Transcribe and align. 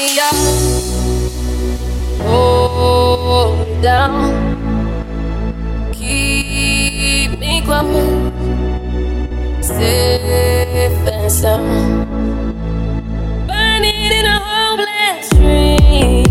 me 0.00 0.18
up, 0.18 0.34
hold 2.22 3.58
me 3.58 3.82
down, 3.82 4.32
keep 5.92 7.38
me 7.38 7.60
close, 7.60 8.32
safe 9.60 11.06
and 11.06 11.30
sound, 11.30 12.08
burning 13.46 14.12
in 14.18 14.24
a 14.24 14.38
hopeless 14.38 15.28
dream. 15.36 16.29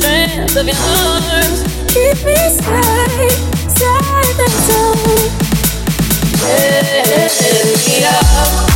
strength 0.00 0.56
of 0.56 0.66
your 0.66 0.76
arms. 0.76 1.62
Keep 1.92 2.24
me 2.24 2.34
safe, 2.34 3.40
safe 3.68 4.38
and 4.38 4.52
sound. 4.66 5.30
Yeah, 6.42 7.28
we 7.86 8.04
are. 8.04 8.69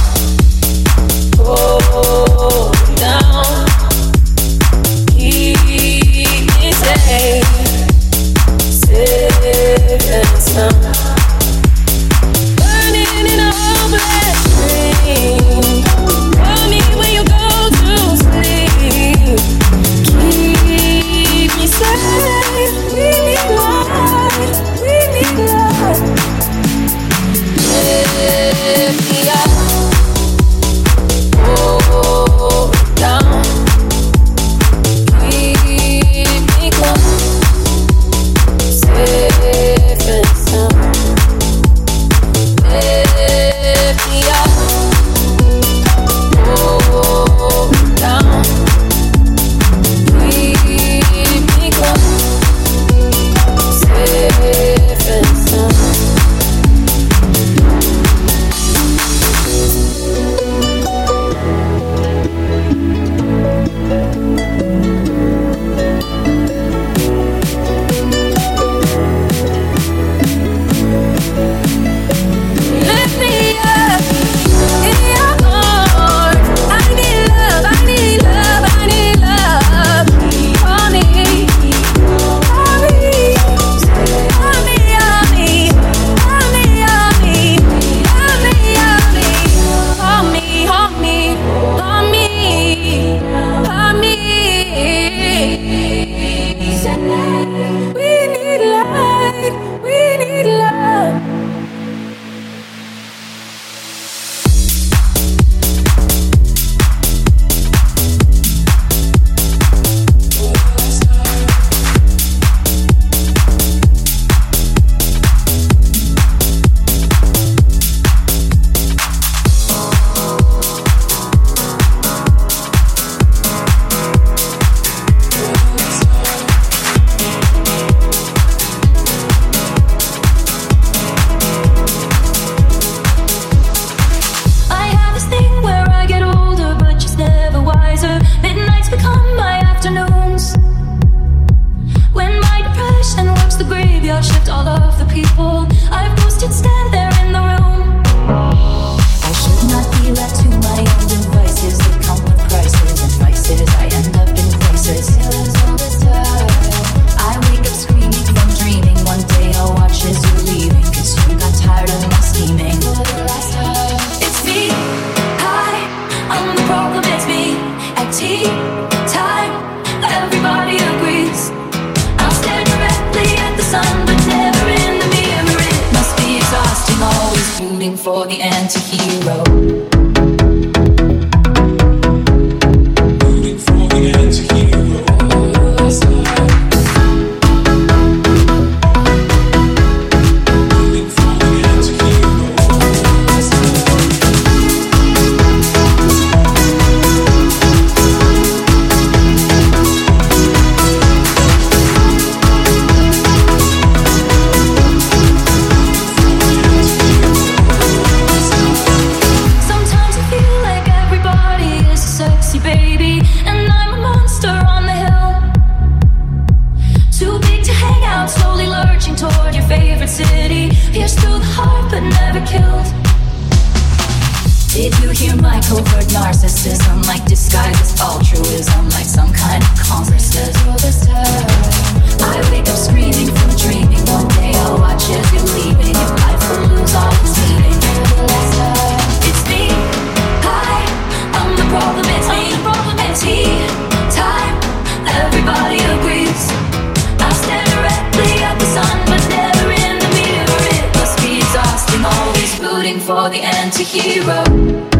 Anti-hero. 253.77 254.94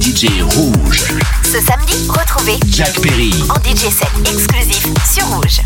DJ 0.00 0.42
Rouge. 0.42 1.04
Ce 1.44 1.60
samedi, 1.60 2.08
retrouvez 2.08 2.58
Jack 2.68 3.00
Perry 3.00 3.32
en 3.48 3.54
DJ 3.60 3.92
set 3.92 4.08
exclusif 4.26 4.82
sur 5.08 5.24
Rouge. 5.28 5.60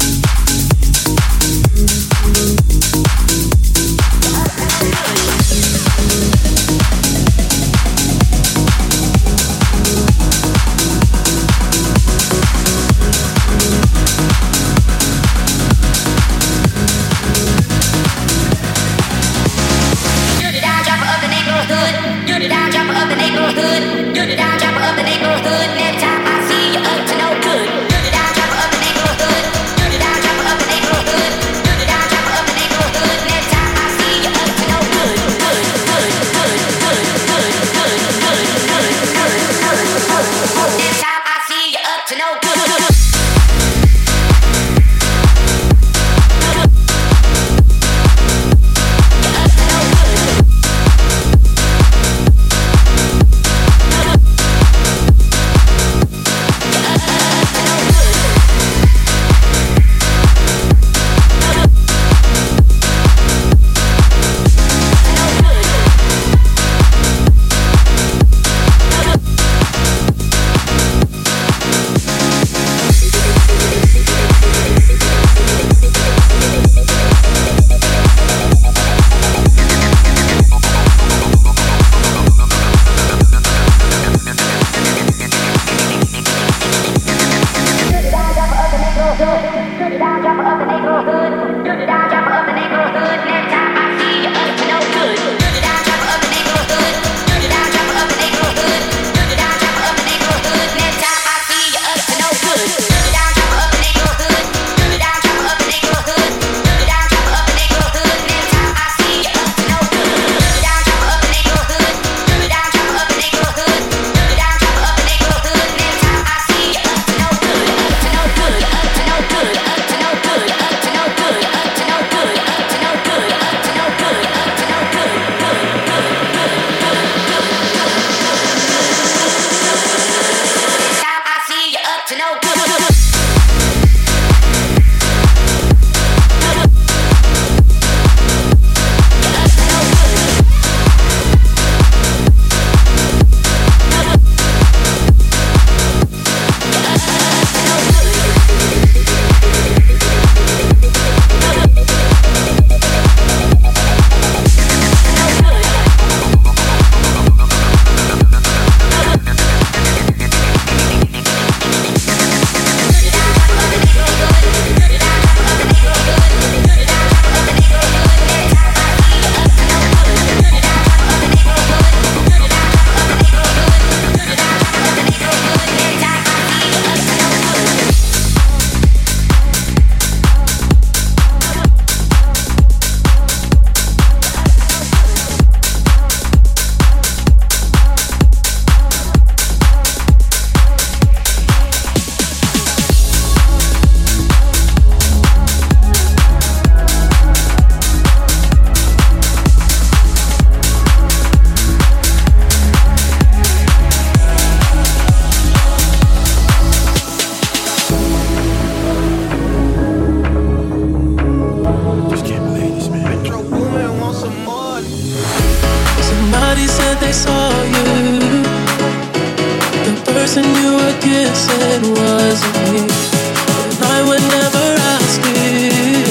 you 220.61 220.77
a 220.77 220.93
kiss, 221.01 221.49
it 221.51 221.83
wasn't 221.83 222.73
me. 222.73 222.83
And 222.83 223.79
I 223.97 223.99
would 224.09 224.25
never 224.37 224.67
ask 224.95 225.21
you. 225.25 226.05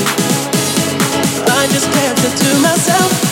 I 1.59 1.67
just 1.71 1.87
kept 1.91 2.21
it 2.23 2.35
to 2.43 2.59
myself. 2.61 3.26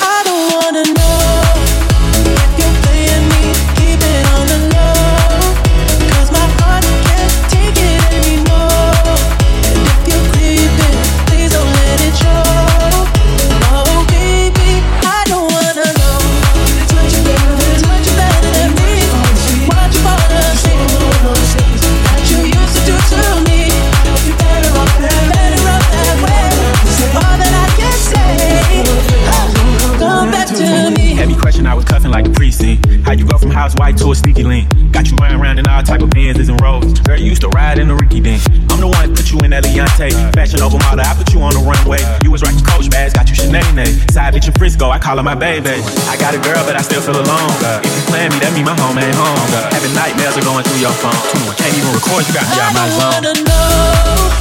Over 40.61 40.79
I 40.79 41.13
put 41.17 41.33
you 41.33 41.41
on 41.41 41.53
the 41.53 41.61
runway. 41.61 41.99
You 42.23 42.31
was 42.31 42.41
rocking 42.41 42.63
coach 42.63 42.89
bags, 42.89 43.13
got 43.13 43.29
you 43.29 43.35
Céline. 43.35 43.85
Side 44.11 44.33
bitch 44.33 44.47
in 44.47 44.53
Frisco, 44.53 44.89
I 44.89 44.99
call 44.99 45.17
her 45.17 45.23
my 45.23 45.35
baby. 45.35 45.81
I 46.09 46.15
got 46.17 46.33
a 46.33 46.39
girl, 46.39 46.63
but 46.65 46.75
I 46.75 46.81
still 46.81 47.01
feel 47.01 47.15
alone. 47.15 47.51
If 47.83 47.91
you 47.91 48.03
playing 48.09 48.31
me, 48.31 48.39
that 48.39 48.53
mean 48.55 48.65
my 48.65 48.75
home 48.79 48.97
ain't 48.97 49.15
home. 49.15 49.37
Having 49.71 49.93
nightmares 49.93 50.37
are 50.37 50.47
going 50.47 50.63
through 50.63 50.81
your 50.81 50.95
phone. 50.95 51.15
Can't 51.59 51.75
even 51.75 51.91
record, 51.93 52.25
you 52.27 52.33
got 52.33 52.47
me 52.49 52.57
out 52.57 52.73
my 52.73 52.87
zone. 52.89 53.13
I 53.13 53.19
wanna 53.19 53.33
know 53.45 54.31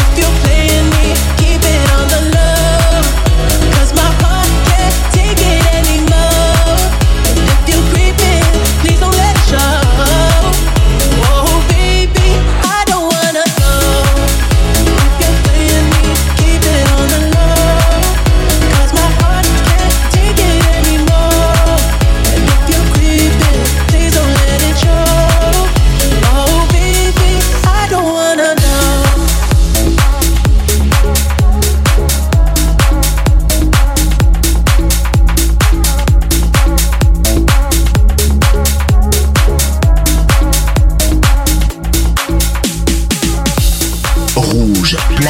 if 0.00 0.18
you 0.18 0.28
play 0.42 0.55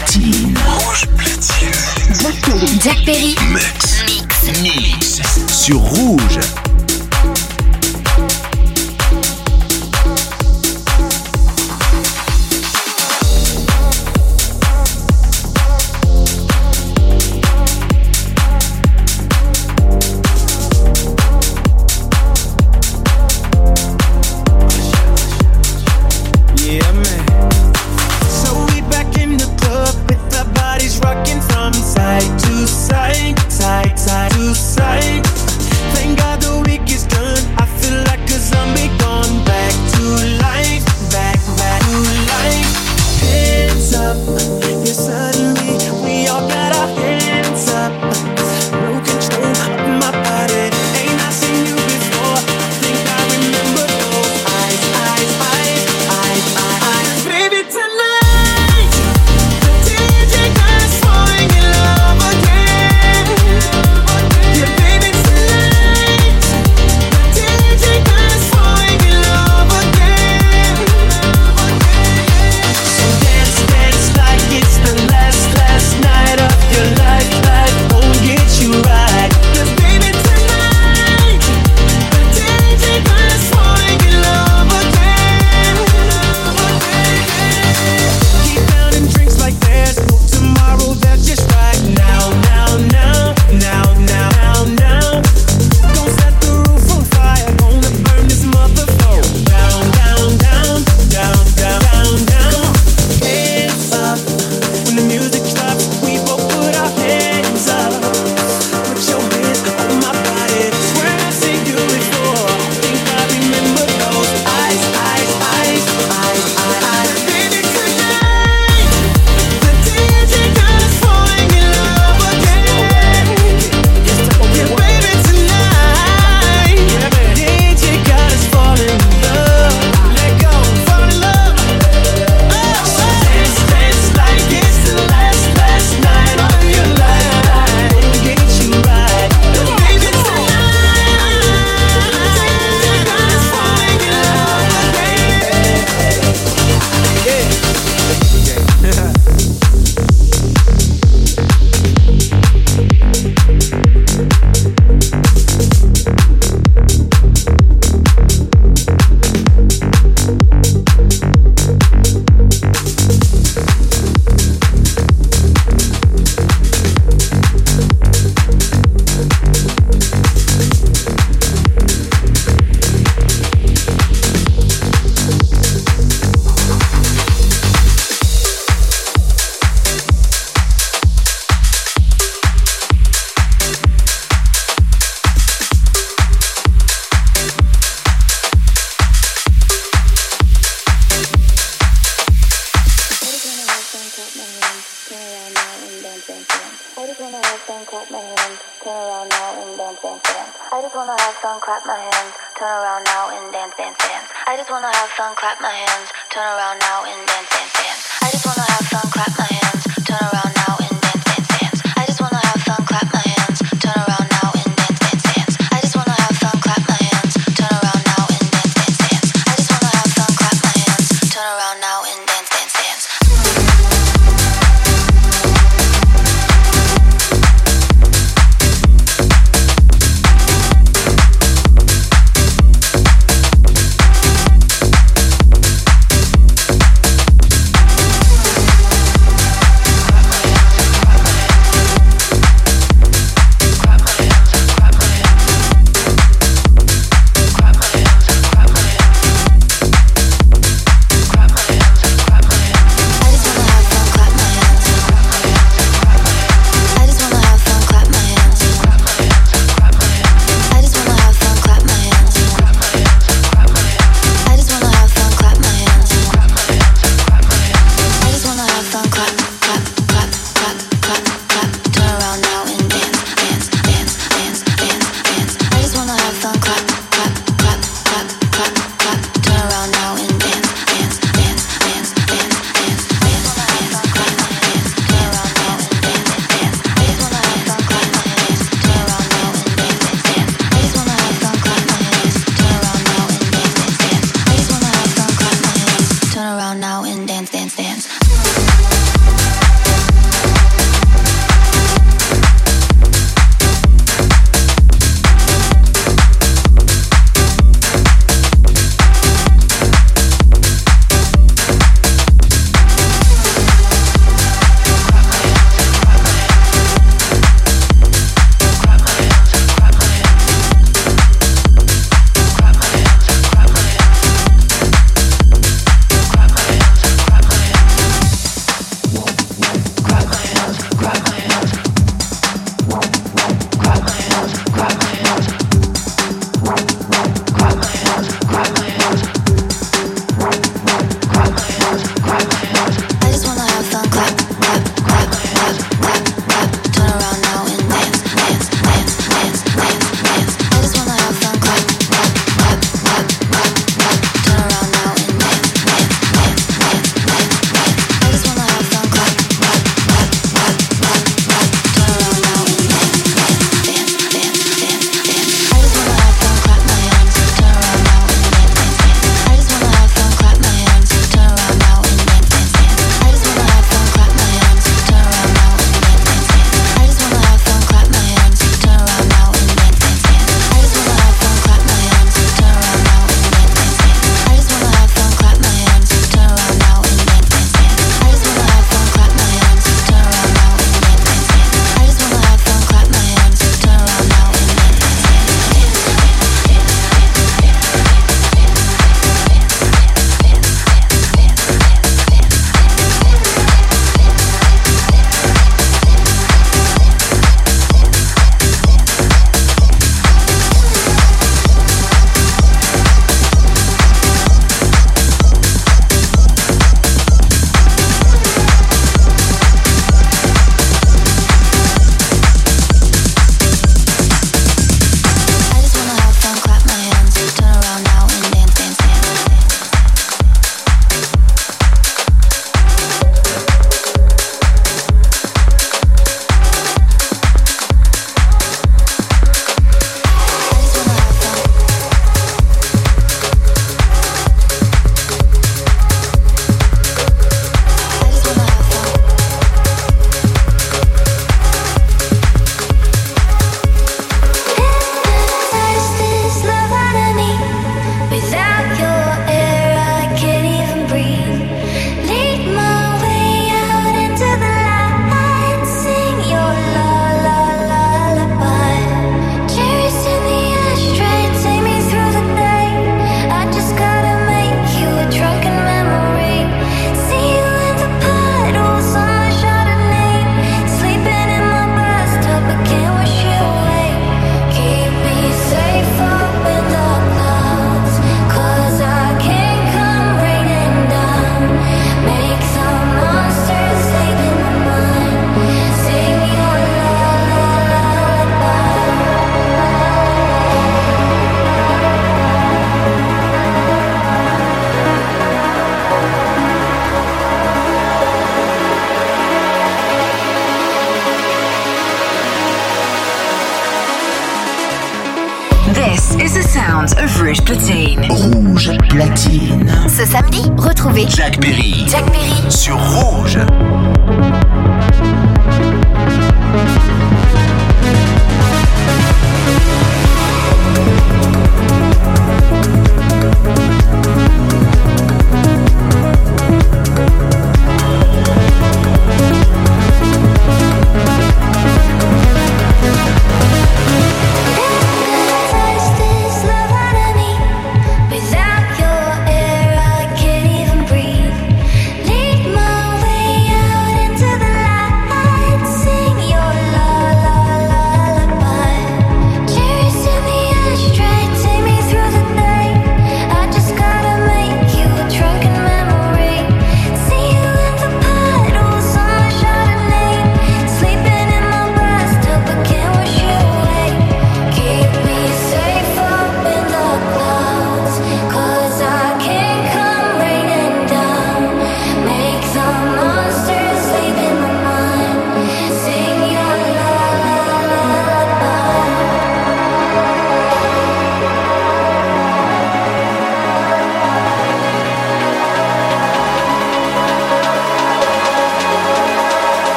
platine. 0.00 0.54
Rouge 0.66 1.06
platine. 1.16 1.70
Jack 2.20 2.40
Perry. 2.42 2.66
Jack 2.80 3.04
Perry. 3.04 3.34
Mix. 3.52 4.04
Mix. 4.06 4.62
Mix. 4.62 5.20
Sur 5.48 5.78
Rouge. 5.78 6.69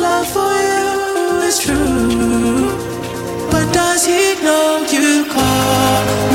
love 0.00 0.26
for 0.28 0.52
you 0.70 1.40
is 1.48 1.58
true, 1.58 2.70
but 3.50 3.66
does 3.72 4.06
he 4.06 4.34
know 4.42 4.86
you 4.90 5.26
call? 5.30 6.29